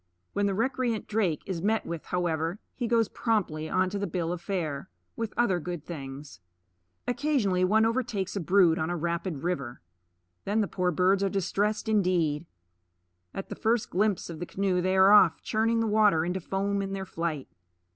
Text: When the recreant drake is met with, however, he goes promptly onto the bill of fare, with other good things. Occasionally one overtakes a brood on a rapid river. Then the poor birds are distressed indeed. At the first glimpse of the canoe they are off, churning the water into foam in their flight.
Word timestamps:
When 0.33 0.47
the 0.47 0.55
recreant 0.55 1.05
drake 1.05 1.43
is 1.45 1.61
met 1.61 1.85
with, 1.85 2.05
however, 2.05 2.57
he 2.73 2.87
goes 2.87 3.07
promptly 3.07 3.69
onto 3.69 3.99
the 3.99 4.07
bill 4.07 4.31
of 4.33 4.41
fare, 4.41 4.89
with 5.15 5.31
other 5.37 5.59
good 5.59 5.85
things. 5.85 6.39
Occasionally 7.07 7.63
one 7.63 7.85
overtakes 7.85 8.35
a 8.35 8.39
brood 8.39 8.79
on 8.79 8.89
a 8.89 8.97
rapid 8.97 9.43
river. 9.43 9.79
Then 10.43 10.59
the 10.61 10.67
poor 10.67 10.89
birds 10.89 11.21
are 11.21 11.29
distressed 11.29 11.87
indeed. 11.87 12.47
At 13.31 13.49
the 13.49 13.55
first 13.55 13.91
glimpse 13.91 14.27
of 14.27 14.39
the 14.39 14.47
canoe 14.47 14.81
they 14.81 14.97
are 14.97 15.11
off, 15.11 15.43
churning 15.43 15.81
the 15.81 15.85
water 15.85 16.25
into 16.25 16.39
foam 16.39 16.81
in 16.81 16.93
their 16.93 17.05
flight. 17.05 17.47